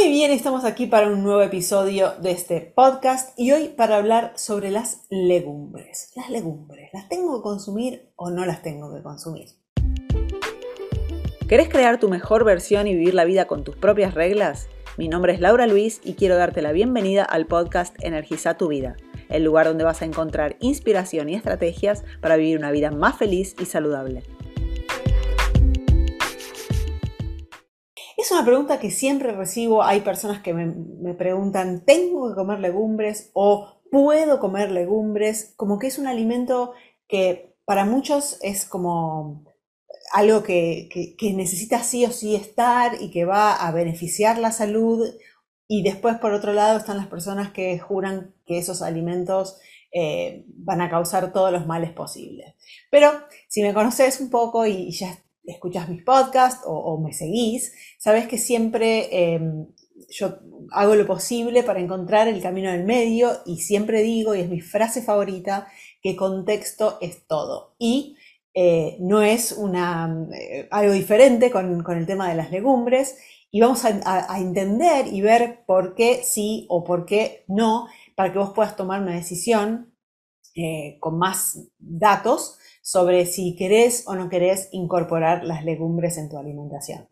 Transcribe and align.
Muy 0.00 0.08
bien, 0.08 0.30
estamos 0.30 0.64
aquí 0.64 0.86
para 0.86 1.08
un 1.08 1.22
nuevo 1.22 1.42
episodio 1.42 2.14
de 2.22 2.30
este 2.30 2.72
podcast 2.74 3.38
y 3.38 3.52
hoy 3.52 3.68
para 3.68 3.98
hablar 3.98 4.32
sobre 4.34 4.70
las 4.70 5.02
legumbres. 5.10 6.10
Las 6.16 6.30
legumbres, 6.30 6.88
¿las 6.94 7.06
tengo 7.10 7.36
que 7.36 7.42
consumir 7.42 8.10
o 8.16 8.30
no 8.30 8.46
las 8.46 8.62
tengo 8.62 8.94
que 8.94 9.02
consumir? 9.02 9.48
¿Querés 11.46 11.68
crear 11.68 12.00
tu 12.00 12.08
mejor 12.08 12.44
versión 12.44 12.86
y 12.86 12.94
vivir 12.94 13.12
la 13.12 13.26
vida 13.26 13.46
con 13.46 13.62
tus 13.62 13.76
propias 13.76 14.14
reglas? 14.14 14.68
Mi 14.96 15.06
nombre 15.08 15.34
es 15.34 15.40
Laura 15.40 15.66
Luis 15.66 16.00
y 16.02 16.14
quiero 16.14 16.36
darte 16.36 16.62
la 16.62 16.72
bienvenida 16.72 17.22
al 17.22 17.44
podcast 17.44 17.94
Energiza 18.02 18.56
tu 18.56 18.68
vida, 18.68 18.96
el 19.28 19.44
lugar 19.44 19.66
donde 19.66 19.84
vas 19.84 20.00
a 20.00 20.06
encontrar 20.06 20.56
inspiración 20.60 21.28
y 21.28 21.34
estrategias 21.34 22.04
para 22.22 22.36
vivir 22.36 22.56
una 22.56 22.70
vida 22.70 22.90
más 22.90 23.18
feliz 23.18 23.54
y 23.60 23.66
saludable. 23.66 24.22
Es 28.20 28.30
una 28.30 28.44
pregunta 28.44 28.78
que 28.78 28.90
siempre 28.90 29.32
recibo. 29.32 29.82
Hay 29.82 30.02
personas 30.02 30.42
que 30.42 30.52
me, 30.52 31.14
preguntan, 31.14 31.86
¿tengo 31.86 32.28
que 32.28 32.34
comer 32.34 32.60
legumbres 32.60 33.30
o 33.32 33.80
puedo 33.90 34.38
comer 34.40 34.70
legumbres? 34.70 35.54
Como 35.56 35.78
que 35.78 35.86
es 35.86 35.98
un 35.98 36.06
alimento 36.06 36.74
que 37.08 37.54
para 37.64 37.86
muchos 37.86 38.38
es 38.42 38.66
como 38.66 39.46
algo 40.12 40.42
que, 40.42 41.16
necesita 41.34 41.82
sí 41.82 42.04
o 42.04 42.12
sí 42.12 42.34
estar 42.34 43.00
y 43.00 43.10
que 43.10 43.24
va 43.24 43.54
a 43.54 43.72
beneficiar 43.72 44.36
la 44.36 44.52
salud. 44.52 45.08
Y 45.66 45.82
después, 45.82 46.18
por 46.18 46.34
otro 46.34 46.52
lado, 46.52 46.76
están 46.76 46.98
las 46.98 47.06
personas 47.06 47.52
que 47.52 47.78
juran 47.78 48.34
que 48.44 48.58
esos 48.58 48.82
alimentos 48.82 49.56
eh, 49.92 50.44
van 50.46 50.82
a 50.82 50.90
causar 50.90 51.32
todos 51.32 51.50
los 51.50 51.66
males 51.66 51.92
posibles. 51.92 52.54
Pero 52.90 53.12
si 53.48 53.62
me 53.62 53.72
conoces 53.72 54.20
un 54.20 54.28
poco 54.28 54.66
y 54.66 54.90
ya 54.90 55.18
escuchas 55.44 55.88
mis 55.88 56.02
podcasts 56.02 56.62
o, 56.66 56.98
me 56.98 57.12
seguís, 57.12 57.72
sabes 57.98 58.26
que 58.28 58.38
siempre 58.38 59.34
em, 59.34 59.66
yo 60.08 60.38
hago 60.70 60.94
lo 60.94 61.06
posible 61.06 61.62
para 61.62 61.80
encontrar 61.80 62.28
el 62.28 62.40
camino 62.40 62.70
del 62.70 62.84
medio 62.84 63.40
y 63.46 63.58
siempre 63.58 64.02
digo, 64.02 64.34
y 64.34 64.40
es 64.40 64.48
mi 64.48 64.60
frase 64.60 65.02
favorita, 65.02 65.68
que 66.02 66.16
contexto 66.16 66.98
es 67.00 67.26
todo. 67.26 67.74
Y 67.78 68.16
eh, 68.54 68.96
no 69.00 69.22
es 69.22 69.52
una, 69.52 70.28
eh, 70.32 70.68
algo 70.70 70.92
diferente 70.92 71.50
con, 71.50 71.84
el 71.86 72.06
tema 72.06 72.28
de 72.28 72.34
las 72.34 72.50
legumbres 72.50 73.16
y 73.50 73.60
vamos 73.60 73.84
a, 73.84 74.38
entender 74.38 75.06
y 75.08 75.20
ver 75.20 75.64
por 75.66 75.94
qué 75.94 76.22
sí 76.24 76.66
o 76.68 76.84
por 76.84 77.04
qué 77.04 77.44
no, 77.48 77.88
para 78.14 78.32
que 78.32 78.38
vos 78.38 78.52
puedas 78.54 78.76
tomar 78.76 79.02
una 79.02 79.14
decisión 79.14 79.92
eh, 80.54 80.96
con 81.00 81.18
más 81.18 81.58
datos 81.78 82.58
sobre 82.80 83.26
si 83.26 83.56
querés 83.56 84.04
o 84.06 84.14
no 84.14 84.28
querés 84.28 84.68
incorporar 84.72 85.44
las 85.44 85.64
legumbres 85.64 86.18
en 86.18 86.28
tu 86.28 86.38
alimentación. 86.38 87.08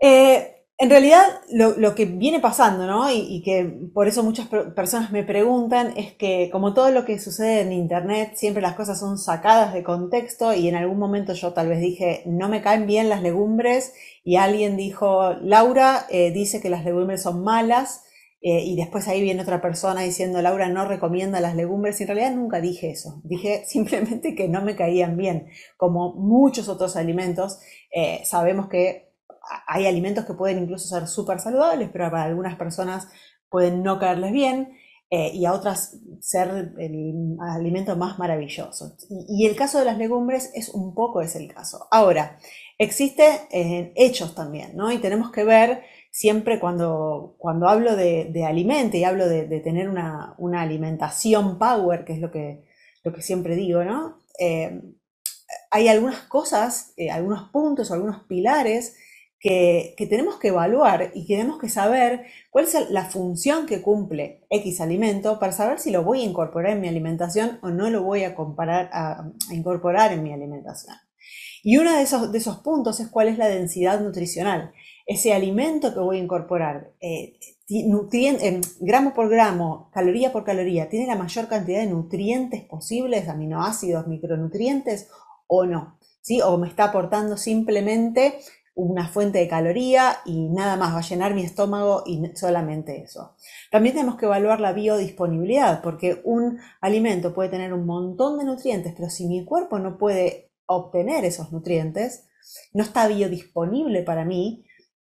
Eh, 0.00 0.62
en 0.78 0.90
realidad, 0.90 1.22
lo, 1.48 1.94
que 1.94 2.06
viene 2.06 2.40
pasando, 2.40 2.88
¿no? 2.88 3.08
Y, 3.08 3.40
que 3.44 3.64
por 3.94 4.08
eso 4.08 4.24
muchas 4.24 4.48
personas 4.48 5.12
me 5.12 5.22
preguntan, 5.22 5.92
es 5.96 6.12
que 6.14 6.50
como 6.50 6.74
todo 6.74 6.90
lo 6.90 7.04
que 7.04 7.20
sucede 7.20 7.60
en 7.60 7.72
Internet, 7.72 8.32
siempre 8.34 8.62
las 8.62 8.74
cosas 8.74 8.98
son 8.98 9.16
sacadas 9.16 9.74
de 9.74 9.84
contexto 9.84 10.52
y 10.52 10.66
en 10.66 10.74
algún 10.74 10.98
momento 10.98 11.34
yo 11.34 11.52
tal 11.52 11.68
vez 11.68 11.80
dije, 11.80 12.24
no 12.26 12.48
me 12.48 12.62
caen 12.62 12.88
bien 12.88 13.08
las 13.08 13.22
legumbres 13.22 13.92
y 14.24 14.36
alguien 14.36 14.76
dijo, 14.76 15.34
Laura 15.34 16.06
eh, 16.10 16.32
dice 16.32 16.60
que 16.60 16.68
las 16.68 16.84
legumbres 16.84 17.22
son 17.22 17.44
malas 17.44 18.02
eh, 18.44 18.64
y 18.64 18.74
después 18.74 19.06
ahí 19.06 19.22
viene 19.22 19.42
otra 19.42 19.62
persona 19.62 20.00
diciendo, 20.00 20.42
Laura 20.42 20.68
no 20.68 20.84
recomienda 20.84 21.40
las 21.40 21.54
legumbres. 21.54 22.00
Y 22.00 22.02
en 22.02 22.08
realidad 22.08 22.32
nunca 22.34 22.60
dije 22.60 22.90
eso. 22.90 23.20
Dije 23.22 23.64
simplemente 23.68 24.34
que 24.34 24.48
no 24.48 24.62
me 24.62 24.74
caían 24.74 25.16
bien. 25.16 25.48
Como 25.76 26.14
muchos 26.14 26.68
otros 26.68 26.96
alimentos, 26.96 27.60
eh, 27.94 28.20
sabemos 28.24 28.68
que 28.68 29.12
hay 29.66 29.86
alimentos 29.86 30.24
que 30.24 30.34
pueden 30.34 30.58
incluso 30.58 30.88
ser 30.88 31.06
súper 31.08 31.40
saludables, 31.40 31.90
pero 31.92 32.10
para 32.10 32.24
algunas 32.24 32.56
personas 32.56 33.08
pueden 33.48 33.82
no 33.82 33.98
caerles 33.98 34.32
bien. 34.32 34.76
Eh, 35.14 35.30
y 35.34 35.44
a 35.44 35.52
otras 35.52 35.98
ser 36.20 36.72
el 36.78 37.36
alimento 37.38 37.94
más 37.96 38.18
maravilloso. 38.18 38.96
Y, 39.28 39.46
el 39.46 39.54
caso 39.54 39.78
de 39.78 39.84
las 39.84 39.98
legumbres 39.98 40.50
es 40.54 40.70
un 40.70 40.94
poco 40.94 41.20
ese 41.20 41.38
el 41.38 41.52
caso. 41.52 41.86
Ahora, 41.90 42.38
existe 42.78 43.22
hechos 43.94 44.34
también, 44.34 44.74
¿no? 44.74 44.90
Y 44.90 44.96
tenemos 44.98 45.30
que 45.30 45.44
ver 45.44 45.82
siempre 46.12 46.60
cuando, 46.60 47.36
cuando 47.38 47.68
hablo 47.68 47.96
de, 47.96 48.44
alimento 48.46 48.98
y 48.98 49.04
hablo 49.04 49.28
de, 49.28 49.60
tener 49.60 49.88
una, 49.88 50.36
alimentación 50.60 51.58
power, 51.58 52.04
que 52.04 52.12
es 52.12 52.20
lo 52.20 52.30
que, 52.30 52.64
lo 53.02 53.12
que 53.12 53.22
siempre 53.22 53.56
digo, 53.56 53.82
¿no? 53.82 54.18
Eh, 54.38 54.80
hay 55.70 55.88
algunas 55.88 56.20
cosas, 56.20 56.92
eh, 56.96 57.10
algunos 57.10 57.48
puntos 57.50 57.90
o 57.90 57.94
algunos 57.94 58.24
pilares 58.24 58.96
que, 59.40 59.94
tenemos 60.08 60.38
que 60.38 60.48
evaluar 60.48 61.10
y 61.14 61.26
tenemos 61.26 61.58
que 61.58 61.70
saber 61.70 62.26
cuál 62.50 62.66
es 62.66 62.90
la 62.90 63.06
función 63.06 63.66
que 63.66 63.80
cumple 63.80 64.44
X 64.50 64.82
alimento 64.82 65.38
para 65.38 65.52
saber 65.52 65.80
si 65.80 65.90
lo 65.90 66.04
voy 66.04 66.20
a 66.20 66.24
incorporar 66.24 66.74
en 66.74 66.82
mi 66.82 66.88
alimentación 66.88 67.58
o 67.62 67.70
no 67.70 67.88
lo 67.88 68.02
voy 68.02 68.24
a, 68.24 68.34
comparar, 68.34 68.90
a, 68.92 69.30
incorporar 69.50 70.12
en 70.12 70.22
mi 70.22 70.32
alimentación. 70.32 70.94
Y 71.62 71.78
uno 71.78 71.96
de 71.96 72.02
esos, 72.02 72.30
de 72.32 72.38
esos 72.38 72.58
puntos 72.58 73.00
es 73.00 73.08
cuál 73.08 73.28
es 73.28 73.38
la 73.38 73.48
densidad 73.48 74.00
nutricional 74.00 74.72
ese 75.06 75.32
alimento 75.32 75.92
que 75.92 76.00
voy 76.00 76.18
a 76.18 76.22
incorporar, 76.22 76.92
eh, 77.00 77.34
gramo 78.80 79.14
por 79.14 79.28
gramo, 79.28 79.90
caloría 79.92 80.32
por 80.32 80.44
caloría, 80.44 80.88
tiene 80.88 81.06
la 81.06 81.16
mayor 81.16 81.48
cantidad 81.48 81.80
de 81.80 81.86
nutrientes 81.86 82.64
posibles, 82.64 83.28
aminoácidos, 83.28 84.06
micronutrientes 84.06 85.08
o 85.46 85.64
no, 85.64 85.98
¿sí? 86.20 86.40
O 86.42 86.58
me 86.58 86.68
está 86.68 86.84
aportando 86.84 87.36
simplemente 87.36 88.38
una 88.74 89.08
fuente 89.08 89.38
de 89.38 89.48
caloría 89.48 90.16
y 90.24 90.48
nada 90.48 90.76
más, 90.76 90.94
va 90.94 90.98
a 90.98 91.02
llenar 91.02 91.34
mi 91.34 91.42
estómago 91.42 92.04
y 92.06 92.22
solamente 92.34 93.02
eso. 93.02 93.36
También 93.70 93.94
tenemos 93.94 94.16
que 94.16 94.26
evaluar 94.26 94.60
la 94.60 94.72
biodisponibilidad, 94.72 95.82
porque 95.82 96.22
un 96.24 96.58
alimento 96.80 97.34
puede 97.34 97.50
tener 97.50 97.74
un 97.74 97.84
montón 97.84 98.38
de 98.38 98.44
nutrientes, 98.44 98.94
pero 98.96 99.10
si 99.10 99.26
mi 99.26 99.44
cuerpo 99.44 99.78
no 99.78 99.98
puede 99.98 100.52
obtener 100.66 101.24
esos 101.24 101.52
nutrientes, 101.52 102.28
no 102.72 102.82
está 102.82 103.06
biodisponible 103.08 104.02
para 104.02 104.24
mí, 104.24 104.64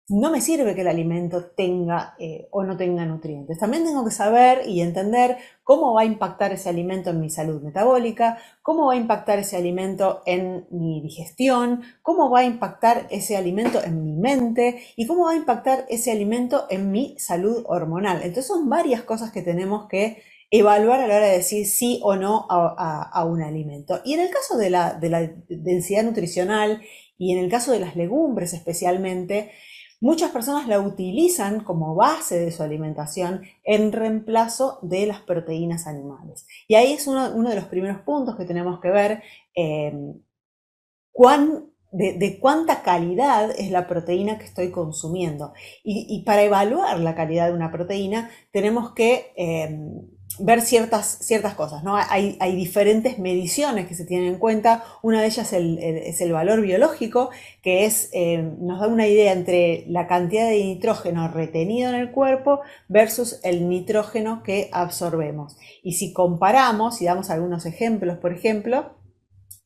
no 0.09 0.31
me 0.31 0.41
sirve 0.41 0.75
que 0.75 0.81
el 0.81 0.89
alimento 0.89 1.45
tenga 1.45 2.15
eh, 2.19 2.47
o 2.51 2.63
no 2.63 2.75
tenga 2.75 3.05
nutrientes. 3.05 3.57
También 3.57 3.85
tengo 3.85 4.03
que 4.03 4.11
saber 4.11 4.67
y 4.67 4.81
entender 4.81 5.37
cómo 5.63 5.93
va 5.93 6.01
a 6.01 6.05
impactar 6.05 6.51
ese 6.51 6.67
alimento 6.67 7.11
en 7.11 7.21
mi 7.21 7.29
salud 7.29 7.61
metabólica, 7.61 8.37
cómo 8.61 8.87
va 8.87 8.93
a 8.93 8.97
impactar 8.97 9.39
ese 9.39 9.55
alimento 9.55 10.21
en 10.25 10.67
mi 10.71 11.01
digestión, 11.01 11.83
cómo 12.01 12.29
va 12.29 12.39
a 12.39 12.43
impactar 12.43 13.07
ese 13.11 13.37
alimento 13.37 13.81
en 13.81 14.03
mi 14.03 14.17
mente 14.17 14.83
y 14.97 15.07
cómo 15.07 15.25
va 15.25 15.31
a 15.31 15.37
impactar 15.37 15.85
ese 15.87 16.11
alimento 16.11 16.65
en 16.69 16.91
mi 16.91 17.17
salud 17.17 17.63
hormonal. 17.65 18.17
Entonces 18.23 18.47
son 18.47 18.69
varias 18.69 19.03
cosas 19.03 19.31
que 19.31 19.41
tenemos 19.41 19.87
que 19.87 20.21
evaluar 20.51 20.99
a 20.99 21.07
la 21.07 21.15
hora 21.15 21.27
de 21.27 21.37
decir 21.37 21.65
sí 21.65 22.01
o 22.03 22.17
no 22.17 22.45
a, 22.49 23.25
un 23.25 23.41
alimento. 23.41 24.01
Y 24.03 24.13
en 24.13 24.19
el 24.19 24.29
caso 24.29 24.57
de 24.57 24.69
la 24.69 24.99
densidad 25.47 26.03
nutricional 26.03 26.81
y 27.17 27.31
en 27.31 27.43
el 27.43 27.49
caso 27.49 27.71
de 27.71 27.79
las 27.79 27.95
legumbres 27.95 28.53
especialmente, 28.53 29.51
Muchas 30.03 30.31
personas 30.31 30.67
la 30.67 30.81
utilizan 30.81 31.63
como 31.63 31.95
base 31.95 32.37
de 32.37 32.51
su 32.51 32.61
alimentación 32.61 33.43
en 33.63 33.93
reemplazo 33.93 34.79
de 34.81 35.05
las 35.05 35.21
proteínas 35.21 35.87
animales. 35.87 36.45
Y 36.67 36.75
ahí 36.75 36.91
es 36.91 37.07
uno, 37.07 37.29
de 37.29 37.55
los 37.55 37.63
primeros 37.67 38.01
puntos 38.01 38.35
que 38.35 38.43
tenemos 38.43 38.81
que 38.81 38.91
ver 38.91 39.23
em, 39.55 40.15
de, 41.93 42.37
cuánta 42.41 42.83
calidad 42.83 43.51
es 43.57 43.71
la 43.71 43.87
proteína 43.87 44.37
que 44.37 44.43
estoy 44.43 44.71
consumiendo. 44.71 45.53
Y, 45.85 46.21
para 46.25 46.43
evaluar 46.43 46.99
la 46.99 47.15
calidad 47.15 47.47
de 47.47 47.53
una 47.53 47.71
proteína 47.71 48.29
tenemos 48.51 48.91
que 48.91 49.31
em, 49.37 50.01
ver 50.39 50.61
ciertas, 50.61 51.19
ciertas 51.21 51.53
cosas, 51.53 51.83
¿no? 51.83 51.95
Hay, 51.95 52.37
diferentes 52.55 53.19
mediciones 53.19 53.87
que 53.87 53.95
se 53.95 54.05
tienen 54.05 54.33
en 54.33 54.39
cuenta. 54.39 54.83
Una 55.01 55.21
de 55.21 55.27
ellas 55.27 55.53
es 55.53 56.21
el, 56.21 56.31
valor 56.31 56.61
biológico, 56.61 57.29
que 57.61 57.85
es, 57.85 58.09
eh, 58.13 58.41
nos 58.59 58.79
da 58.79 58.87
una 58.87 59.07
idea 59.07 59.31
entre 59.31 59.85
la 59.87 60.07
cantidad 60.07 60.47
de 60.47 60.63
nitrógeno 60.63 61.27
retenido 61.27 61.89
en 61.89 61.95
el 61.95 62.11
cuerpo 62.11 62.61
versus 62.87 63.39
el 63.43 63.69
nitrógeno 63.69 64.43
que 64.43 64.69
absorbemos. 64.71 65.57
Y 65.83 65.93
si 65.93 66.13
comparamos, 66.13 67.01
y 67.01 67.05
damos 67.05 67.29
algunos 67.29 67.65
ejemplos, 67.65 68.17
por 68.17 68.33
ejemplo, 68.33 68.91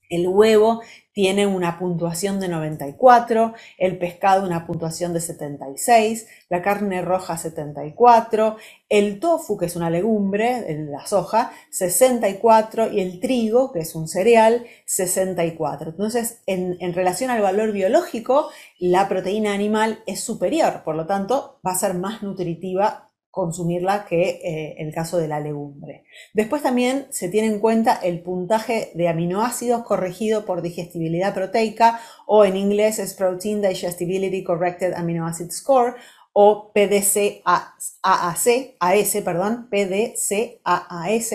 el 0.10 0.28
huevo 0.28 0.82
tiene 1.18 1.48
una 1.48 1.80
puntuación 1.80 2.40
de 2.40 2.48
94, 2.48 3.56
el 3.80 3.98
pescado 3.98 4.46
una 4.46 4.68
puntuación 4.68 5.14
de 5.14 5.20
76, 5.20 6.28
la 6.48 6.62
carne 6.62 7.02
roja 7.02 7.38
74, 7.38 8.58
el 8.88 9.20
tofu, 9.20 9.58
que 9.58 9.66
es 9.66 9.76
una 9.76 9.90
legumbre, 9.90 10.64
la 10.92 11.08
soja, 11.08 11.52
64 11.72 12.92
y 12.92 13.02
el 13.02 13.20
trigo, 13.20 13.72
que 13.72 13.80
es 13.80 13.96
un 13.96 14.08
cereal, 14.08 14.68
64. 14.86 15.90
Entonces, 15.90 16.44
en, 16.46 16.78
en 16.82 16.94
relación 16.94 17.32
al 17.32 17.42
valor 17.42 17.72
biológico, 17.72 18.50
la 18.78 19.10
proteína 19.10 19.54
animal 19.54 20.04
es 20.06 20.20
superior, 20.20 20.84
por 20.86 20.96
lo 20.96 21.08
tanto, 21.08 21.60
va 21.66 21.72
a 21.72 21.80
ser 21.80 21.96
más 21.96 22.22
nutritiva 22.22 23.07
consumirla 23.38 24.06
que 24.06 24.42
eh, 24.44 24.76
el 24.80 24.92
caso 24.92 25.20
de 25.20 25.28
la 25.28 25.40
legumbre. 25.40 26.06
Después 26.34 26.64
también 26.64 27.06
se 27.12 27.30
tiene 27.30 27.50
en 27.50 27.60
cuenta 27.60 27.94
el 27.94 28.24
puntaje 28.24 28.90
de 28.96 29.08
aminoácidos 29.08 29.84
corregido 29.84 30.44
por 30.44 30.64
digestibilidad 30.64 31.36
proteica 31.36 32.02
o 32.26 32.46
en 32.46 32.58
inglés 32.58 32.98
es 32.98 33.14
Protein 33.14 33.62
Digestibility 33.62 34.44
Corrected 34.44 34.94
Amino 34.96 35.28
Acid 35.28 35.52
Score 35.52 35.98
o 36.34 36.72
PDCAAC, 36.74 37.78
AS, 38.80 39.18
perdón, 39.24 39.68
PDCAAS, 39.70 41.32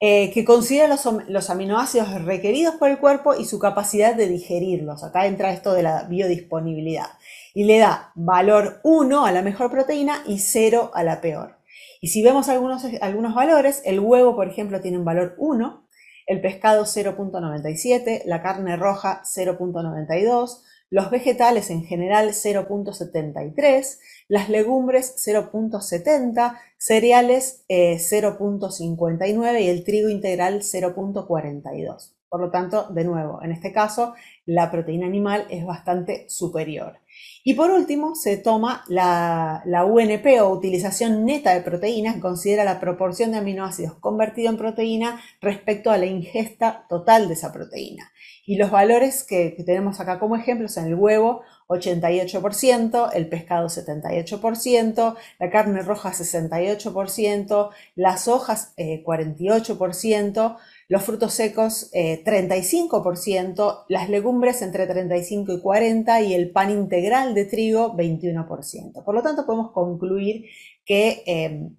eh, 0.00 0.30
que 0.32 0.44
considera 0.46 0.88
los, 1.28 1.50
aminoácidos 1.50 2.24
requeridos 2.24 2.76
por 2.76 2.88
el 2.88 2.98
cuerpo 2.98 3.34
y 3.34 3.44
su 3.44 3.58
capacidad 3.58 4.14
de 4.14 4.28
digerirlos. 4.28 5.04
Acá 5.04 5.26
entra 5.26 5.52
esto 5.52 5.74
de 5.74 5.82
la 5.82 6.04
biodisponibilidad. 6.04 7.08
Y 7.58 7.64
le 7.64 7.78
da 7.80 8.12
valor 8.14 8.78
1 8.84 9.26
a 9.26 9.32
la 9.32 9.42
mejor 9.42 9.68
proteína 9.68 10.22
y 10.24 10.38
0 10.38 10.92
a 10.94 11.02
la 11.02 11.20
peor. 11.20 11.56
Y 12.00 12.06
si 12.06 12.22
vemos 12.22 12.48
algunos, 12.48 12.84
algunos 13.00 13.34
valores, 13.34 13.82
el 13.84 13.98
huevo, 13.98 14.36
por 14.36 14.46
ejemplo, 14.46 14.80
tiene 14.80 14.96
un 14.96 15.04
valor 15.04 15.34
1, 15.38 15.84
el 16.28 16.40
pescado 16.40 16.84
0.97, 16.84 18.22
la 18.26 18.42
carne 18.42 18.76
roja 18.76 19.22
0.92, 19.24 20.62
los 20.88 21.10
vegetales 21.10 21.70
en 21.70 21.82
general 21.82 22.28
0.73, 22.28 23.98
las 24.28 24.48
legumbres 24.48 25.16
0.70, 25.16 26.60
cereales 26.76 27.64
0.59 27.68 29.54
eh, 29.56 29.62
y 29.62 29.68
el 29.68 29.82
trigo 29.82 30.08
integral 30.08 30.60
0.42. 30.60 32.14
Por 32.28 32.40
lo 32.40 32.50
tanto, 32.52 32.88
de 32.90 33.02
nuevo, 33.02 33.42
en 33.42 33.50
este 33.50 33.72
caso, 33.72 34.14
la 34.46 34.70
proteína 34.70 35.06
animal 35.06 35.46
es 35.50 35.64
bastante 35.64 36.28
superior. 36.28 37.00
Y 37.48 37.54
por 37.54 37.70
último, 37.70 38.14
se 38.14 38.36
toma 38.36 38.84
la, 38.88 39.62
UNP 39.86 40.26
o 40.42 40.50
utilización 40.50 41.24
neta 41.24 41.54
de 41.54 41.62
proteínas, 41.62 42.16
que 42.16 42.20
considera 42.20 42.62
la 42.62 42.78
proporción 42.78 43.30
de 43.30 43.38
aminoácidos 43.38 43.94
convertido 44.00 44.50
en 44.50 44.58
proteína 44.58 45.18
respecto 45.40 45.90
a 45.90 45.96
la 45.96 46.04
ingesta 46.04 46.84
total 46.90 47.26
de 47.26 47.32
esa 47.32 47.50
proteína. 47.50 48.12
Y 48.44 48.56
los 48.56 48.70
valores 48.70 49.24
que, 49.24 49.56
tenemos 49.64 49.98
acá 49.98 50.18
como 50.18 50.36
ejemplo 50.36 50.68
son 50.68 50.88
el 50.88 50.94
huevo 50.94 51.40
88%, 51.68 53.12
el 53.14 53.30
pescado 53.30 53.68
78%, 53.68 55.16
la 55.38 55.50
carne 55.50 55.80
roja 55.80 56.12
68%, 56.12 57.70
las 57.94 58.28
hojas 58.28 58.74
48%, 58.76 60.36
eh, 60.36 60.62
los 60.88 61.04
frutos 61.04 61.34
secos 61.34 61.90
35%, 61.92 63.70
eh, 63.70 63.84
las 63.88 64.08
legumbres 64.08 64.62
entre 64.62 64.86
35 64.86 65.52
y 65.52 65.56
40% 65.60 66.26
y 66.26 66.34
el 66.34 66.50
pan 66.50 66.70
integral 66.70 67.34
de 67.34 67.44
trigo 67.44 67.94
21%. 67.94 69.04
Por 69.04 69.14
lo 69.14 69.22
tanto, 69.22 69.44
podemos 69.44 69.72
concluir 69.72 70.46
que 70.86 71.22
em, 71.26 71.76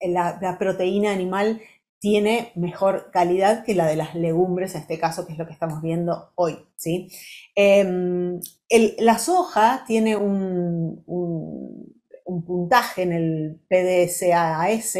la, 0.00 0.56
proteína 0.58 1.12
animal 1.12 1.60
tiene 2.00 2.50
mejor 2.56 3.12
calidad 3.12 3.64
que 3.64 3.76
la 3.76 3.86
de 3.86 3.94
las 3.94 4.16
legumbres, 4.16 4.74
en 4.74 4.80
este 4.80 4.98
caso, 4.98 5.24
que 5.24 5.34
es 5.34 5.38
lo 5.38 5.46
que 5.46 5.52
estamos 5.52 5.80
viendo 5.80 6.32
hoy. 6.34 6.58
¿sí? 6.74 7.08
Em, 7.54 8.40
la 8.98 9.18
soja 9.18 9.84
tiene 9.86 10.16
un, 10.16 11.04
un 11.06 12.44
puntaje 12.44 13.02
en 13.02 13.12
el 13.12 13.60
PDCAS 13.68 14.98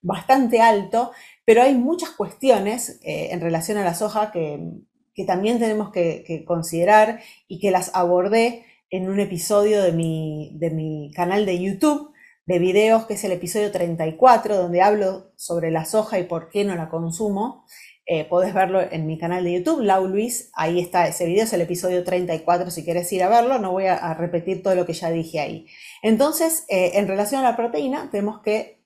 bastante 0.00 0.60
alto, 0.60 1.10
pero 1.48 1.62
hay 1.62 1.74
muchas 1.74 2.10
cuestiones 2.10 3.00
eh, 3.02 3.28
en 3.30 3.40
relación 3.40 3.78
a 3.78 3.82
la 3.82 3.94
soja 3.94 4.30
que, 4.32 4.60
también 5.26 5.58
tenemos 5.58 5.90
que, 5.90 6.44
considerar 6.46 7.20
y 7.48 7.58
que 7.58 7.70
las 7.70 7.90
abordé 7.94 8.66
en 8.90 9.08
un 9.08 9.18
episodio 9.18 9.82
de 9.82 9.92
mi, 9.92 10.52
de 10.58 10.68
mi 10.68 11.10
canal 11.14 11.46
de 11.46 11.58
YouTube 11.58 12.12
de 12.44 12.58
videos, 12.58 13.06
que 13.06 13.14
es 13.14 13.24
el 13.24 13.32
episodio 13.32 13.72
34, 13.72 14.58
donde 14.58 14.82
hablo 14.82 15.32
sobre 15.36 15.70
la 15.70 15.86
soja 15.86 16.18
y 16.18 16.24
por 16.24 16.50
qué 16.50 16.66
no 16.66 16.76
la 16.76 16.90
consumo. 16.90 17.64
Eh, 18.04 18.26
podés 18.26 18.52
verlo 18.52 18.82
en 18.82 19.06
mi 19.06 19.16
canal 19.16 19.42
de 19.42 19.54
YouTube, 19.54 19.80
Lau 19.80 20.06
Luis, 20.06 20.50
ahí 20.52 20.78
está 20.78 21.08
ese 21.08 21.24
video, 21.24 21.44
es 21.44 21.52
el 21.54 21.62
episodio 21.62 22.04
34 22.04 22.70
si 22.70 22.84
quieres 22.84 23.10
ir 23.10 23.22
a 23.22 23.30
verlo, 23.30 23.58
no 23.58 23.72
voy 23.72 23.86
a, 23.86 24.12
repetir 24.12 24.62
todo 24.62 24.74
lo 24.74 24.84
que 24.84 24.92
ya 24.92 25.08
dije 25.10 25.40
ahí. 25.40 25.66
Entonces, 26.02 26.66
eh, 26.68 26.90
en 26.96 27.08
relación 27.08 27.40
a 27.40 27.50
la 27.50 27.56
proteína, 27.56 28.10
tenemos 28.10 28.42
que 28.42 28.77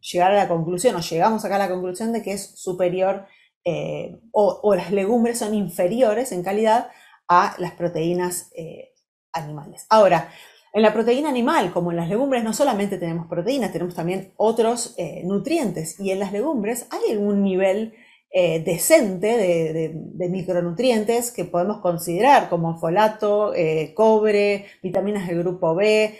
llegar 0.00 0.32
a 0.32 0.36
la 0.36 0.48
conclusión, 0.48 0.96
o 0.96 1.00
llegamos 1.00 1.44
acá 1.44 1.56
a 1.56 1.60
la 1.60 1.68
conclusión 1.68 2.12
de 2.12 2.22
que 2.22 2.32
es 2.32 2.60
superior 2.60 3.26
eh, 3.70 4.18
o, 4.32 4.74
las 4.74 4.92
legumbres 4.92 5.38
son 5.38 5.54
inferiores 5.54 6.32
en 6.32 6.42
calidad 6.42 6.88
a 7.28 7.54
las 7.58 7.72
proteínas 7.72 8.50
eh, 8.56 8.92
animales. 9.32 9.84
Ahora, 9.90 10.30
en 10.72 10.80
la 10.80 10.94
proteína 10.94 11.28
animal, 11.28 11.70
como 11.72 11.90
en 11.90 11.98
las 11.98 12.08
legumbres, 12.08 12.42
no 12.44 12.54
solamente 12.54 12.96
tenemos 12.96 13.26
proteínas, 13.26 13.70
tenemos 13.70 13.94
también 13.94 14.32
otros 14.38 14.94
eh, 14.96 15.22
nutrientes. 15.24 16.00
Y 16.00 16.12
en 16.12 16.18
las 16.18 16.32
legumbres 16.32 16.86
hay 16.90 17.16
un 17.16 17.42
nivel 17.42 17.94
decente 18.30 19.38
de, 19.38 20.28
micronutrientes 20.28 21.30
que 21.30 21.46
podemos 21.46 21.78
considerar 21.80 22.50
como 22.50 22.78
folato, 22.78 23.54
cobre, 23.94 24.66
vitaminas 24.82 25.26
del 25.26 25.38
grupo 25.38 25.74
B, 25.74 26.18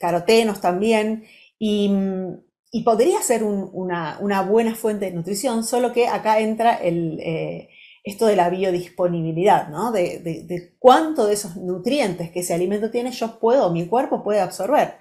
carotenos 0.00 0.62
también. 0.62 1.24
Y, 1.64 2.82
podría 2.84 3.22
ser 3.22 3.44
una, 3.44 4.42
buena 4.42 4.74
fuente 4.74 5.04
de 5.04 5.12
nutrición, 5.12 5.62
solo 5.62 5.92
que 5.92 6.08
acá 6.08 6.40
entra 6.40 6.80
eh, 6.82 7.68
esto 8.02 8.26
de 8.26 8.34
la 8.34 8.50
biodisponibilidad, 8.50 9.68
¿no? 9.68 9.92
De, 9.92 10.74
cuánto 10.80 11.26
de 11.26 11.34
esos 11.34 11.56
nutrientes 11.56 12.32
que 12.32 12.40
ese 12.40 12.52
alimento 12.52 12.90
tiene 12.90 13.12
yo 13.12 13.38
puedo, 13.38 13.70
mi 13.70 13.86
cuerpo 13.86 14.24
puede 14.24 14.40
absorber. 14.40 14.96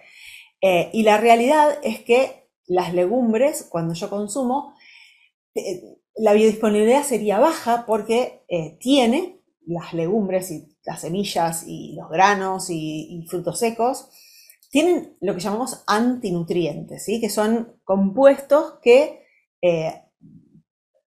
Eh, 0.62 0.92
y 0.94 1.02
la 1.02 1.18
realidad 1.18 1.80
es 1.82 2.02
que 2.02 2.48
las 2.68 2.94
legumbres, 2.94 3.66
cuando 3.68 3.96
yo 3.96 4.12
consumo, 4.12 4.76
eh, 5.56 5.82
la 6.16 6.34
biodisponibilidad 6.34 7.02
sería 7.04 7.40
baja 7.40 7.86
porque 7.88 8.44
tiene 8.80 9.40
las 9.66 9.94
legumbres 9.94 10.52
y 10.52 10.78
las 10.86 11.02
semillas 11.02 11.64
y 11.66 11.96
los 11.96 12.08
granos 12.12 12.70
y 12.70 13.26
frutos 13.28 13.58
secos, 13.58 14.10
tienen 14.72 15.18
lo 15.20 15.36
que 15.36 15.42
llamamos 15.42 15.84
antinutrientes, 15.86 17.04
¿sí? 17.04 17.20
que 17.20 17.30
son 17.30 17.76
compuestos 17.84 18.80
que 18.82 19.26
eh, 19.62 20.02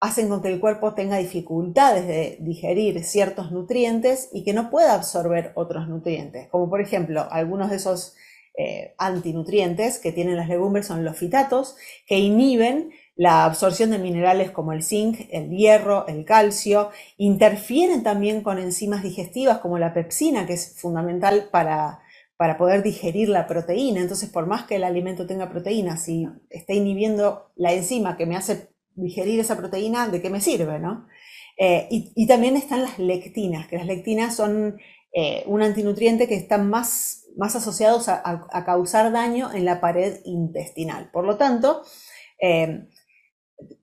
hacen 0.01 0.27
con 0.27 0.41
que 0.41 0.49
el 0.49 0.59
cuerpo 0.59 0.93
tenga 0.93 1.17
dificultades 1.17 2.05
de 2.05 2.37
digerir 2.41 3.03
ciertos 3.05 3.53
nutrientes 3.53 4.29
y 4.33 4.43
que 4.43 4.53
no 4.53 4.69
pueda 4.69 4.93
absorber 4.93 5.53
otros 5.55 5.87
nutrientes, 5.87 6.49
como 6.49 6.69
por 6.69 6.81
ejemplo 6.81 7.25
algunos 7.31 7.69
de 7.69 7.77
esos 7.77 8.15
eh, 8.55 8.93
antinutrientes 8.97 9.97
que 9.97 10.11
tienen 10.11 10.35
las 10.35 10.49
legumbres 10.49 10.85
son 10.85 11.05
los 11.05 11.17
fitatos, 11.17 11.77
que 12.05 12.19
inhiben 12.19 12.91
la 13.15 13.45
absorción 13.45 13.91
de 13.91 13.97
minerales 13.97 14.51
como 14.51 14.73
el 14.73 14.83
zinc, 14.83 15.21
el 15.31 15.49
hierro, 15.51 16.05
el 16.07 16.25
calcio, 16.25 16.89
interfieren 17.15 18.03
también 18.03 18.41
con 18.41 18.59
enzimas 18.59 19.03
digestivas 19.03 19.59
como 19.59 19.79
la 19.79 19.93
pepsina, 19.93 20.45
que 20.45 20.53
es 20.53 20.75
fundamental 20.75 21.47
para 21.49 22.02
para 22.43 22.57
poder 22.57 22.83
digerir 22.83 23.29
la 23.29 23.47
proteína. 23.47 24.01
Entonces, 24.01 24.29
por 24.29 24.47
más 24.47 24.65
que 24.65 24.75
el 24.75 24.83
alimento 24.83 25.25
tenga 25.25 25.49
proteína, 25.49 25.95
si 25.95 26.27
está 26.49 26.73
inhibiendo 26.73 27.53
la 27.55 27.71
enzima 27.71 28.17
que 28.17 28.25
me 28.25 28.35
hace 28.35 28.67
digerir 28.95 29.39
esa 29.39 29.55
proteína, 29.55 30.09
¿de 30.09 30.21
qué 30.21 30.29
me 30.29 30.41
sirve? 30.41 30.77
¿no? 30.77 31.07
Eh, 31.57 31.87
y, 31.89 32.27
también 32.27 32.57
están 32.57 32.81
las 32.81 32.99
lectinas, 32.99 33.69
que 33.69 33.77
las 33.77 33.85
lectinas 33.85 34.35
son 34.35 34.77
eh, 35.13 35.45
un 35.47 35.61
antinutriente 35.61 36.27
que 36.27 36.35
están 36.35 36.69
más, 36.69 37.27
más 37.37 37.55
asociados 37.55 38.09
a, 38.09 38.63
causar 38.65 39.13
daño 39.13 39.49
en 39.53 39.63
la 39.63 39.79
pared 39.79 40.19
intestinal. 40.25 41.11
Por 41.13 41.23
lo 41.23 41.37
tanto, 41.37 41.83
eh, 42.41 42.89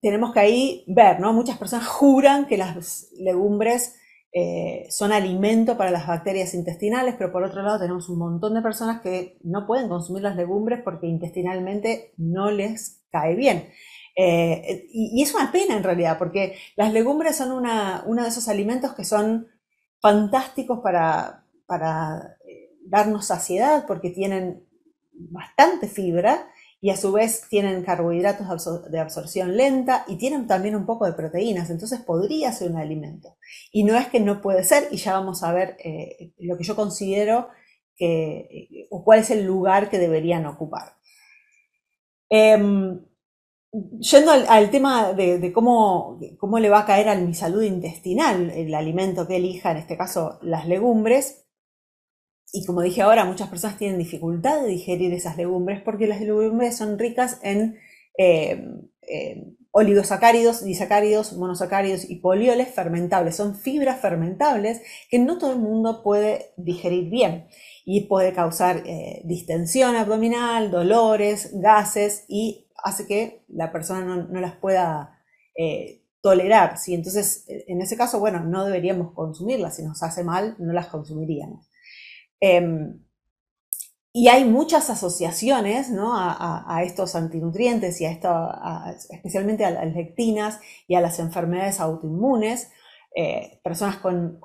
tenemos 0.03 0.35
que 0.35 0.41
ahí 0.41 0.85
ver, 0.87 1.19
¿no? 1.19 1.33
Muchas 1.33 1.57
personas 1.57 1.87
juran 1.87 2.47
que 2.47 2.59
las 2.59 3.09
legumbres 3.19 3.95
eh, 4.33 4.87
son 4.91 5.13
alimento 5.13 5.77
para 5.77 5.91
las 5.91 6.07
bacterias 6.07 6.55
intestinales, 6.55 7.17
pero 7.19 7.33
por 7.33 7.43
otro 7.43 7.63
lado 7.63 7.81
tenemos 7.81 8.09
un 8.09 8.19
montón 8.19 8.55
de 8.55 8.63
personas 8.63 9.01
que 9.01 9.39
no 9.43 9.67
pueden 9.67 9.89
consumir 9.89 10.23
las 10.23 10.37
legumbres 10.37 10.81
porque 10.85 11.09
intestinalmente 11.09 12.13
no 12.17 12.51
les 12.51 13.03
cae 13.11 13.35
bien. 13.35 13.71
Eh, 14.17 14.87
y, 14.93 15.23
es 15.23 15.35
una 15.35 15.51
pena 15.51 15.77
en 15.77 15.83
realidad, 15.83 16.17
porque 16.19 16.57
las 16.77 16.93
legumbres 16.93 17.37
son 17.37 17.51
una, 17.51 18.05
uno 18.07 18.23
de 18.23 18.29
esos 18.29 18.49
alimentos 18.49 18.95
que 18.95 19.05
son 19.05 19.49
fantásticos 20.01 20.81
para, 20.81 21.47
eh, 22.47 22.71
darnos 22.87 23.27
saciedad, 23.27 23.85
porque 23.87 24.11
tienen 24.11 24.65
bastante 25.13 25.89
fibra 25.89 26.49
y 26.81 26.91
a 26.91 26.97
su 26.97 27.13
vez 27.13 27.43
tienen 27.49 27.83
carbohidratos 27.83 28.91
de 28.91 28.99
absorción 28.99 29.57
lenta 29.57 30.05
y 30.09 30.17
tienen 30.17 30.47
también 30.47 30.75
un 30.75 30.87
poco 30.87 31.05
de 31.05 31.13
proteínas, 31.13 31.69
entonces 31.69 32.01
podría 32.01 32.53
ser 32.53 32.71
un 32.71 32.79
alimento. 32.79 33.37
Y 33.71 33.85
no 33.85 33.97
es 33.97 34.09
que 34.09 34.21
no 34.21 34.41
puede 34.41 34.65
ser, 34.65 34.89
y 34.91 34.97
ya 34.97 35.13
vamos 35.13 35.43
a 35.43 35.53
ver 35.53 35.77
eh, 35.85 36.33
lo 36.39 36.57
que 36.57 36.65
yo 36.65 36.77
considero 36.77 37.49
que, 37.97 38.39
eh, 38.39 38.87
o 38.91 39.05
cuál 39.05 39.21
es 39.21 39.31
el 39.31 39.45
lugar 39.45 39.91
que 39.91 39.99
deberían 39.99 40.47
ocupar. 40.47 40.95
Em, 42.31 43.05
yendo 44.01 44.31
al, 44.33 44.71
tema 44.71 45.13
de, 45.13 45.53
cómo, 45.53 46.19
cómo, 46.39 46.59
le 46.59 46.71
va 46.71 46.81
a 46.81 46.87
caer 46.87 47.09
a 47.09 47.15
mi 47.17 47.35
salud 47.35 47.63
intestinal 47.63 48.51
el 48.51 48.75
alimento 48.75 49.27
que 49.27 49.37
elija, 49.37 49.73
en 49.73 49.79
este 49.79 49.97
caso 49.97 50.39
las 50.43 50.67
legumbres, 50.67 51.45
y 52.53 52.65
como 52.65 52.83
dije 52.83 53.03
ahora, 53.03 53.25
muchas 53.25 53.49
personas 53.49 53.79
tienen 53.79 53.99
dificultad 53.99 54.63
de 54.63 54.69
digerir 54.69 55.13
esas 55.13 55.37
legumbres 55.37 55.81
porque 55.83 56.07
las 56.07 56.21
legumbres 56.21 56.77
son 56.77 56.99
ricas 56.99 57.39
en 57.43 57.79
eh, 58.19 59.55
oligosacáridos, 59.73 60.65
disacáridos, 60.65 61.33
monosacáridos 61.35 62.09
y 62.09 62.17
polioles 62.17 62.69
fermentables. 62.69 63.37
Son 63.37 63.55
fibras 63.55 64.01
fermentables 64.01 64.83
que 65.11 65.19
no 65.19 65.39
todo 65.39 65.53
el 65.53 65.59
mundo 65.59 66.03
puede 66.03 66.53
digerir 66.57 67.09
bien 67.09 67.47
y 67.85 68.03
puede 68.03 68.33
causar 68.33 68.83
eh, 68.87 69.23
distensión 69.25 69.97
abdominal, 69.97 70.71
dolores, 70.71 71.51
gases 71.55 72.25
y 72.29 72.69
hace 72.83 73.07
que 73.07 73.45
la 73.49 73.71
persona 73.71 74.05
no, 74.05 74.41
las 74.41 74.57
pueda 74.57 75.19
eh, 75.57 76.03
tolerar. 76.21 76.79
¿sí? 76.79 76.95
Entonces, 76.95 77.45
en 77.47 77.81
ese 77.81 77.97
caso, 77.97 78.19
bueno, 78.19 78.41
no 78.41 78.65
deberíamos 78.65 79.13
consumirlas. 79.13 79.77
Si 79.77 79.85
nos 79.85 80.03
hace 80.03 80.25
mal, 80.25 80.57
no 80.59 80.73
las 80.73 80.89
consumiríamos. 80.89 81.70
Em, 82.41 83.01
y 84.13 84.29
hay 84.29 84.45
muchas 84.45 84.91
asociaciones 84.91 85.89
a, 85.97 86.83
estos 86.85 87.15
antinutrientes 87.15 88.01
y 88.01 88.07
a 88.07 88.11
esto, 88.11 88.29
especialmente 89.11 89.65
a 89.65 89.71
las 89.71 89.95
lectinas 89.95 90.61
y 90.89 90.97
a 90.97 91.01
las 91.01 91.21
enfermedades 91.21 91.79
autoinmunes. 91.79 92.73
Eh, 93.15 93.61
personas 93.63 93.97
con, 93.97 94.41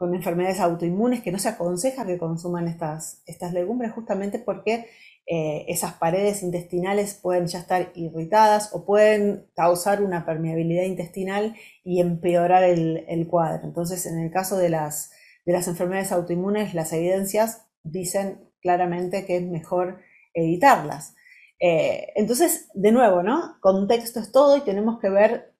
enfermedades 0.00 0.60
autoinmunes 0.60 1.22
que 1.22 1.32
no 1.32 1.38
se 1.38 1.48
aconseja 1.48 2.06
que 2.06 2.18
consuman 2.18 2.68
estas, 2.68 3.22
estas 3.26 3.52
legumbres 3.52 3.92
justamente 3.92 4.38
porque 4.38 4.86
eh, 5.28 5.64
esas 5.68 5.94
paredes 5.94 6.44
intestinales 6.44 7.14
pueden 7.14 7.46
ya 7.48 7.58
estar 7.58 7.90
irritadas 7.96 8.70
o 8.72 8.84
pueden 8.84 9.46
causar 9.56 10.00
una 10.00 10.24
permeabilidad 10.24 10.84
intestinal 10.84 11.56
y 11.82 12.00
empeorar 12.00 12.62
el, 12.62 13.26
cuadro. 13.28 13.66
Entonces, 13.66 14.06
en 14.06 14.20
el 14.20 14.30
caso 14.30 14.56
de 14.56 14.68
las, 14.68 15.10
de 15.46 15.52
las 15.52 15.68
enfermedades 15.68 16.12
autoinmunes, 16.12 16.74
las 16.74 16.92
evidencias 16.92 17.62
dicen 17.84 18.50
claramente 18.60 19.24
que 19.24 19.36
es 19.36 19.42
mejor 19.42 20.00
editarlas. 20.34 21.14
Eh, 21.60 22.08
entonces, 22.16 22.68
de 22.74 22.92
nuevo, 22.92 23.22
¿no? 23.22 23.56
Contexto 23.60 24.20
es 24.20 24.32
todo 24.32 24.56
y 24.56 24.62
tenemos 24.62 24.98
que 25.00 25.08
ver 25.08 25.54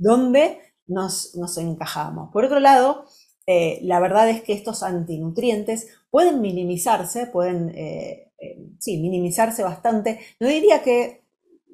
dónde 0.00 0.58
nos, 0.86 1.34
encajamos. 1.58 2.30
Por 2.32 2.46
otro 2.46 2.58
lado, 2.58 3.04
eh, 3.46 3.78
la 3.82 4.00
verdad 4.00 4.28
es 4.30 4.42
que 4.42 4.54
estos 4.54 4.82
antinutrientes 4.82 5.88
pueden 6.10 6.40
minimizarse, 6.40 7.26
pueden, 7.26 7.70
eh, 7.76 8.32
sí, 8.78 8.96
minimizarse 8.98 9.62
bastante. 9.62 10.20
No 10.40 10.48
diría 10.48 10.82
que 10.82 11.22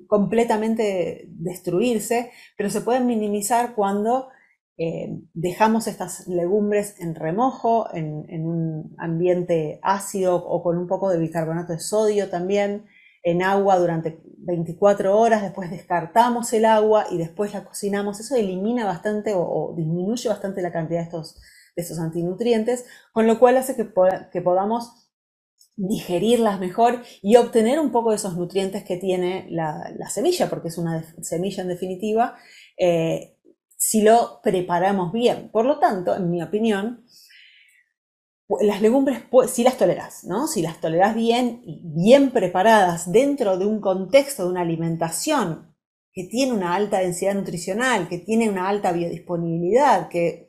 completamente 0.08 1.24
destruirse, 1.28 2.32
pero 2.56 2.68
se 2.68 2.80
pueden 2.80 3.06
minimizar 3.06 3.74
cuando 3.74 4.28
eh, 4.76 5.20
dejamos 5.34 5.86
estas 5.86 6.26
legumbres 6.26 7.00
en 7.00 7.14
remojo, 7.14 7.86
en, 7.94 8.46
un 8.46 8.94
ambiente 8.98 9.78
ácido 9.82 10.36
o 10.36 10.62
con 10.62 10.78
un 10.78 10.88
poco 10.88 11.10
de 11.10 11.18
bicarbonato 11.18 11.72
de 11.72 11.78
sodio 11.78 12.28
también, 12.28 12.86
en 13.22 13.42
agua 13.42 13.78
durante 13.78 14.20
24 14.38 15.18
horas, 15.18 15.42
después 15.42 15.70
descartamos 15.70 16.52
el 16.52 16.66
agua 16.66 17.06
y 17.10 17.16
después 17.16 17.54
la 17.54 17.64
cocinamos. 17.64 18.20
Eso 18.20 18.36
elimina 18.36 18.84
bastante 18.84 19.32
o, 19.34 19.74
disminuye 19.76 20.28
bastante 20.28 20.60
la 20.60 20.72
cantidad 20.72 21.00
de 21.00 21.04
estos, 21.04 21.40
de 21.74 21.82
estos 21.82 21.98
antinutrientes, 21.98 22.84
con 23.12 23.26
lo 23.26 23.38
cual 23.38 23.56
hace 23.56 23.76
que, 23.76 23.88
que 24.30 24.42
podamos 24.42 25.04
digerirlas 25.76 26.60
mejor 26.60 27.02
y 27.20 27.36
obtener 27.36 27.80
un 27.80 27.90
poco 27.90 28.10
de 28.10 28.16
esos 28.16 28.36
nutrientes 28.36 28.84
que 28.84 28.96
tiene 28.96 29.46
la, 29.50 30.08
semilla, 30.08 30.48
porque 30.48 30.68
es 30.68 30.78
una 30.78 31.02
semilla 31.22 31.62
en 31.62 31.68
definitiva, 31.68 32.36
eh, 32.78 33.33
si 33.86 34.00
lo 34.00 34.40
preparamos 34.42 35.12
bien. 35.12 35.50
Por 35.50 35.66
lo 35.66 35.78
tanto, 35.78 36.16
en 36.16 36.30
mi 36.30 36.42
opinión, 36.42 37.04
las 38.60 38.80
legumbres 38.80 39.24
si 39.48 39.62
las 39.62 39.76
toleras, 39.76 40.24
¿no? 40.24 40.46
Si 40.46 40.62
las 40.62 40.80
toleras 40.80 41.14
bien 41.14 41.60
y 41.66 41.82
bien 41.84 42.30
preparadas 42.30 43.12
dentro 43.12 43.58
de 43.58 43.66
un 43.66 43.82
contexto 43.82 44.44
de 44.44 44.48
una 44.48 44.62
alimentación 44.62 45.76
que 46.14 46.24
tiene 46.24 46.52
una 46.52 46.74
alta 46.74 47.00
densidad 47.00 47.34
nutricional, 47.34 48.08
que 48.08 48.18
tiene 48.18 48.48
una 48.48 48.70
alta 48.70 48.90
biodisponibilidad, 48.90 50.08
que, 50.08 50.48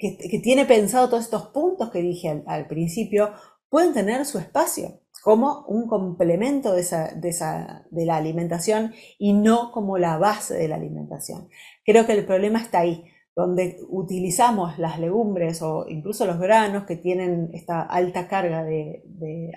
que, 0.00 0.40
tiene 0.42 0.64
pensado 0.64 1.08
todos 1.08 1.24
estos 1.24 1.50
puntos 1.50 1.90
que 1.90 2.02
dije 2.02 2.42
al 2.46 2.66
principio, 2.66 3.34
pueden 3.68 3.92
tener 3.92 4.26
su 4.26 4.38
espacio 4.38 5.00
como 5.26 5.64
un 5.66 5.88
complemento 5.88 6.72
de, 6.72 6.82
esa, 6.82 7.84
de, 7.90 8.06
la 8.06 8.14
alimentación 8.14 8.94
y 9.18 9.32
no 9.32 9.72
como 9.72 9.98
la 9.98 10.18
base 10.18 10.54
de 10.54 10.68
la 10.68 10.76
alimentación. 10.76 11.48
Creo 11.84 12.06
que 12.06 12.12
el 12.12 12.24
problema 12.24 12.60
está 12.60 12.78
ahí, 12.78 13.02
donde 13.34 13.80
utilizamos 13.88 14.78
las 14.78 15.00
legumbres 15.00 15.62
o 15.62 15.86
incluso 15.88 16.26
los 16.26 16.38
granos 16.38 16.84
que 16.84 16.94
tienen 16.94 17.50
esta 17.54 17.82
alta 17.82 18.28
carga 18.28 18.62
de, 18.62 19.02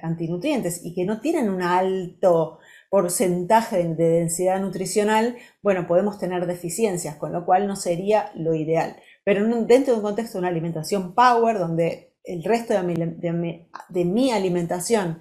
antinutrientes 0.02 0.84
y 0.84 0.96
que 0.96 1.06
no 1.06 1.22
tienen 1.22 1.52
un 1.52 1.62
alto 1.62 2.58
porcentaje 2.90 3.84
de, 3.84 4.10
densidad 4.10 4.60
nutricional, 4.60 5.38
bueno, 5.62 5.86
podemos 5.86 6.18
tener 6.18 6.48
deficiencias, 6.48 7.18
con 7.18 7.32
lo 7.32 7.46
cual 7.46 7.68
no 7.68 7.76
sería 7.76 8.32
lo 8.34 8.56
ideal. 8.56 8.96
Pero 9.24 9.46
dentro 9.68 9.94
de 9.94 10.00
un 10.00 10.04
contexto 10.04 10.40
de 10.40 10.40
una 10.40 10.48
alimentación 10.48 11.14
power, 11.14 11.60
donde 11.60 12.16
el 12.24 12.44
resto 12.44 12.74
de 12.74 14.06
mi 14.06 14.32
alimentación 14.32 15.20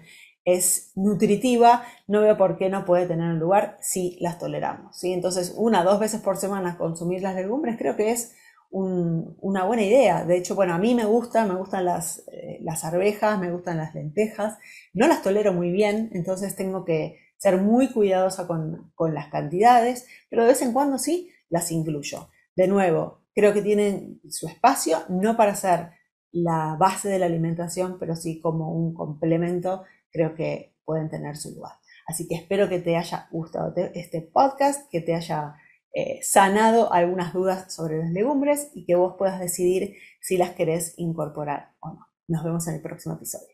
es 0.54 0.92
nutritiva, 0.94 1.84
no 2.06 2.20
veo 2.20 2.36
por 2.36 2.56
qué 2.56 2.68
no 2.68 2.84
puede 2.84 3.06
tener 3.06 3.30
un 3.30 3.38
lugar 3.38 3.76
si 3.80 4.16
las 4.20 4.38
toleramos. 4.38 4.96
¿sí? 4.96 5.12
Entonces, 5.12 5.54
una, 5.56 5.84
dos 5.84 6.00
veces 6.00 6.20
por 6.20 6.36
semana 6.36 6.78
consumir 6.78 7.22
las 7.22 7.34
legumbres 7.34 7.76
creo 7.76 7.96
que 7.96 8.10
es 8.10 8.34
una 8.70 9.64
buena 9.64 9.82
idea. 9.82 10.24
De 10.24 10.36
hecho, 10.36 10.54
bueno, 10.54 10.74
a 10.74 10.78
mí 10.78 10.94
me 10.94 11.04
gustan, 11.04 11.48
me 11.48 11.54
gustan 11.54 11.84
las, 11.84 12.24
eh, 12.32 12.58
las 12.62 12.84
arvejas, 12.84 13.38
me 13.38 13.50
gustan 13.50 13.78
las 13.78 13.94
lentejas, 13.94 14.58
no 14.92 15.08
las 15.08 15.22
tolero 15.22 15.52
muy 15.52 15.70
bien, 15.70 16.10
entonces 16.12 16.54
tengo 16.54 16.84
que 16.84 17.18
ser 17.38 17.58
muy 17.58 17.90
cuidadosa 17.90 18.46
con, 18.46 18.92
con 18.94 19.14
las 19.14 19.28
cantidades, 19.28 20.06
pero 20.28 20.42
de 20.42 20.48
vez 20.48 20.62
en 20.62 20.72
cuando 20.72 20.98
sí 20.98 21.30
las 21.48 21.70
incluyo. 21.70 22.28
De 22.56 22.68
nuevo, 22.68 23.22
creo 23.34 23.54
que 23.54 23.62
tienen 23.62 24.20
su 24.28 24.48
espacio, 24.48 24.98
no 25.08 25.36
para 25.36 25.54
ser 25.54 25.90
la 26.32 26.76
base 26.78 27.08
de 27.08 27.18
la 27.18 27.26
alimentación, 27.26 27.96
pero 27.98 28.16
sí 28.16 28.40
como 28.40 28.72
un 28.72 28.92
complemento 28.94 29.84
creo 30.10 30.34
que 30.34 30.74
pueden 30.84 31.08
tener 31.10 31.36
su 31.36 31.54
lugar. 31.54 31.72
Así 32.06 32.26
que 32.26 32.34
espero 32.34 32.68
que 32.68 32.78
te 32.78 32.96
haya 32.96 33.28
gustado 33.30 33.74
este 33.94 34.22
podcast, 34.22 34.90
que 34.90 35.00
te 35.00 35.14
haya 35.14 35.54
eh, 35.94 36.20
sanado 36.22 36.92
algunas 36.92 37.32
dudas 37.32 37.74
sobre 37.74 37.98
las 37.98 38.10
legumbres 38.10 38.70
y 38.74 38.86
que 38.86 38.94
vos 38.94 39.16
puedas 39.18 39.40
decidir 39.40 39.94
si 40.20 40.38
las 40.38 40.50
querés 40.50 40.94
incorporar 40.96 41.72
o 41.80 41.88
no. 41.88 42.06
Nos 42.28 42.44
vemos 42.44 42.66
en 42.68 42.76
el 42.76 42.82
próximo 42.82 43.16
episodio. 43.16 43.48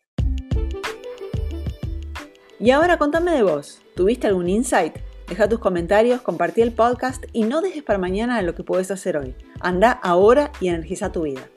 Y 2.60 2.70
ahora 2.70 2.98
contame 2.98 3.32
de 3.32 3.42
vos. 3.42 3.82
¿Tuviste 3.96 4.26
algún 4.26 4.48
insight? 4.48 4.96
Deja 5.28 5.48
tus 5.48 5.58
comentarios, 5.58 6.20
compartí 6.20 6.60
el 6.60 6.72
podcast 6.72 7.24
y 7.32 7.44
no 7.44 7.60
dejes 7.60 7.82
para 7.82 7.98
mañana 7.98 8.40
lo 8.42 8.54
que 8.54 8.62
puedes 8.62 8.90
hacer 8.90 9.16
hoy. 9.16 9.34
Anda 9.60 9.90
ahora 9.90 10.52
y 10.60 10.68
energiza 10.68 11.10
tu 11.12 11.22
vida. 11.22 11.48